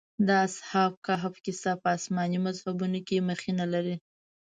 [0.27, 3.95] د اصحاب کهف کيسه په آسماني مذهبونو کې مخینه لري.